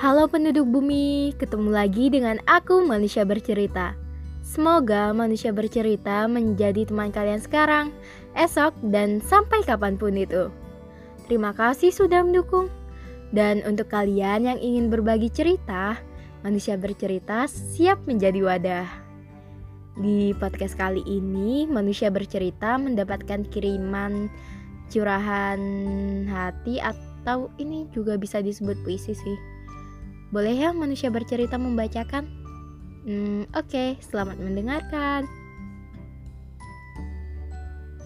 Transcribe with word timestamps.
Halo 0.00 0.32
penduduk 0.32 0.64
bumi, 0.64 1.36
ketemu 1.36 1.76
lagi 1.76 2.08
dengan 2.08 2.40
aku 2.48 2.88
manusia 2.88 3.20
bercerita. 3.20 3.92
Semoga 4.40 5.12
manusia 5.12 5.52
bercerita 5.52 6.24
menjadi 6.24 6.88
teman 6.88 7.12
kalian 7.12 7.36
sekarang, 7.36 7.92
esok, 8.32 8.72
dan 8.88 9.20
sampai 9.20 9.60
kapan 9.60 10.00
pun 10.00 10.16
itu. 10.16 10.48
Terima 11.28 11.52
kasih 11.52 11.92
sudah 11.92 12.24
mendukung. 12.24 12.72
Dan 13.28 13.60
untuk 13.68 13.92
kalian 13.92 14.48
yang 14.48 14.56
ingin 14.56 14.88
berbagi 14.88 15.28
cerita, 15.28 16.00
manusia 16.40 16.80
bercerita 16.80 17.44
siap 17.44 18.00
menjadi 18.08 18.40
wadah. 18.40 18.88
Di 20.00 20.32
podcast 20.40 20.80
kali 20.80 21.04
ini, 21.04 21.68
manusia 21.68 22.08
bercerita 22.08 22.80
mendapatkan 22.80 23.44
kiriman 23.52 24.32
curahan 24.88 25.60
hati 26.24 26.80
atau 26.80 27.52
ini 27.60 27.84
juga 27.92 28.16
bisa 28.16 28.40
disebut 28.40 28.80
puisi 28.80 29.12
sih 29.12 29.59
boleh 30.30 30.54
ya 30.54 30.70
manusia 30.70 31.10
bercerita 31.10 31.58
membacakan? 31.58 32.22
Hmm, 33.02 33.50
oke, 33.50 33.66
okay, 33.66 33.88
selamat 33.98 34.38
mendengarkan. 34.38 35.26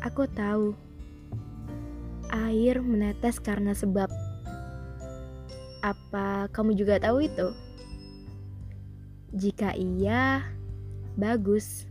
Aku 0.00 0.24
tahu 0.32 0.72
air 2.32 2.80
menetes 2.80 3.36
karena 3.36 3.76
sebab. 3.76 4.08
Apa 5.84 6.48
kamu 6.48 6.80
juga 6.80 6.96
tahu 6.96 7.28
itu? 7.28 7.52
Jika 9.36 9.76
iya, 9.76 10.48
bagus. 11.20 11.84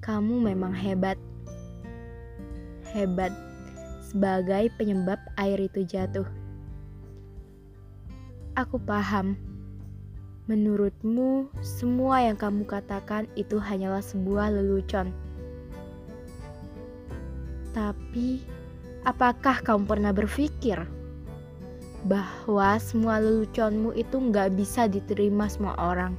Kamu 0.00 0.38
memang 0.40 0.72
hebat. 0.72 1.18
Hebat 2.94 3.34
sebagai 4.06 4.70
penyebab 4.78 5.18
air 5.34 5.58
itu 5.60 5.82
jatuh. 5.82 6.24
Aku 8.54 8.78
paham 8.80 9.49
Menurutmu, 10.50 11.46
semua 11.62 12.26
yang 12.26 12.34
kamu 12.34 12.66
katakan 12.66 13.30
itu 13.38 13.62
hanyalah 13.62 14.02
sebuah 14.02 14.50
lelucon. 14.50 15.14
Tapi, 17.70 18.42
apakah 19.06 19.62
kamu 19.62 19.86
pernah 19.86 20.10
berpikir 20.10 20.90
bahwa 22.02 22.82
semua 22.82 23.22
leluconmu 23.22 23.94
itu 23.94 24.18
nggak 24.18 24.58
bisa 24.58 24.90
diterima 24.90 25.46
semua 25.46 25.78
orang? 25.78 26.18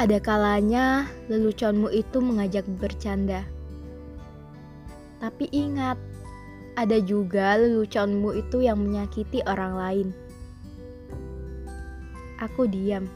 Ada 0.00 0.16
kalanya 0.16 1.04
leluconmu 1.28 1.92
itu 1.92 2.16
mengajak 2.16 2.64
bercanda. 2.80 3.44
Tapi 5.20 5.52
ingat, 5.52 6.00
ada 6.80 6.96
juga 6.96 7.60
leluconmu 7.60 8.40
itu 8.40 8.64
yang 8.64 8.80
menyakiti 8.80 9.44
orang 9.44 9.76
lain. 9.76 10.08
Aku 12.42 12.66
diam. 12.66 13.06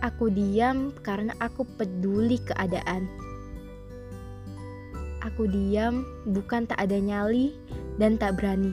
Aku 0.00 0.32
diam 0.32 0.96
karena 1.04 1.36
aku 1.44 1.68
peduli 1.76 2.40
keadaan. 2.40 3.04
Aku 5.20 5.44
diam 5.44 6.08
bukan 6.24 6.64
tak 6.64 6.80
ada 6.80 6.96
nyali 6.96 7.52
dan 8.00 8.16
tak 8.16 8.40
berani. 8.40 8.72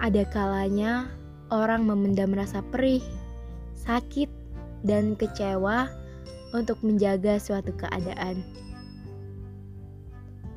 Ada 0.00 0.24
kalanya 0.32 1.12
orang 1.52 1.84
memendam 1.84 2.32
rasa 2.32 2.64
perih, 2.72 3.04
sakit, 3.76 4.32
dan 4.80 5.12
kecewa 5.12 5.92
untuk 6.56 6.80
menjaga 6.80 7.36
suatu 7.36 7.76
keadaan. 7.76 8.40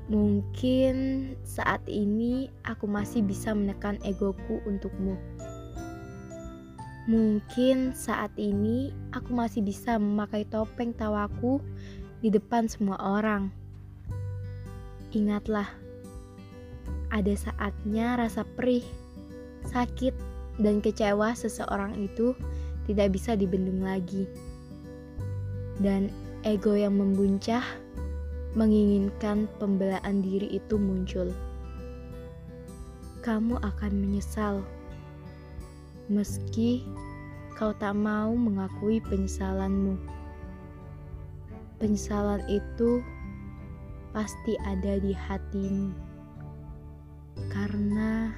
Mungkin 0.08 0.96
saat 1.44 1.84
ini 1.92 2.48
aku 2.64 2.88
masih 2.88 3.28
bisa 3.28 3.52
menekan 3.52 4.00
egoku 4.08 4.64
untukmu. 4.64 5.20
Mungkin 7.06 7.94
saat 7.94 8.34
ini 8.34 8.90
aku 9.14 9.30
masih 9.38 9.62
bisa 9.62 10.02
memakai 10.02 10.42
topeng 10.50 10.90
tawaku 10.90 11.62
di 12.26 12.34
depan 12.34 12.66
semua 12.66 12.98
orang. 12.98 13.54
Ingatlah, 15.14 15.70
ada 17.14 17.34
saatnya 17.38 18.18
rasa 18.18 18.42
perih, 18.42 18.82
sakit, 19.70 20.18
dan 20.58 20.82
kecewa 20.82 21.38
seseorang 21.38 21.94
itu 22.02 22.34
tidak 22.90 23.14
bisa 23.14 23.38
dibendung 23.38 23.86
lagi. 23.86 24.26
Dan 25.78 26.10
ego 26.42 26.74
yang 26.74 26.98
membuncah 26.98 27.62
menginginkan 28.58 29.46
pembelaan 29.62 30.26
diri 30.26 30.58
itu 30.58 30.82
muncul. 30.82 31.30
Kamu 33.22 33.62
akan 33.62 33.92
menyesal 33.94 34.66
meski 36.12 36.86
kau 37.56 37.72
tak 37.78 37.96
mau 37.96 38.36
mengakui 38.36 39.00
penyesalanmu. 39.02 39.96
Penyesalan 41.82 42.44
itu 42.48 43.04
pasti 44.16 44.56
ada 44.64 44.96
di 45.00 45.12
hatimu, 45.12 45.92
karena 47.52 48.32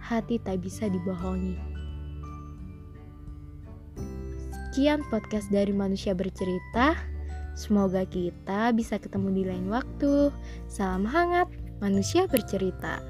hati 0.00 0.40
tak 0.40 0.64
bisa 0.64 0.88
dibohongi. 0.88 1.60
Sekian 4.70 5.02
podcast 5.10 5.50
dari 5.50 5.74
Manusia 5.74 6.14
Bercerita. 6.14 6.94
Semoga 7.58 8.06
kita 8.06 8.70
bisa 8.72 8.96
ketemu 8.96 9.28
di 9.34 9.42
lain 9.44 9.66
waktu. 9.68 10.30
Salam 10.70 11.04
hangat, 11.04 11.50
manusia 11.82 12.24
bercerita. 12.30 13.09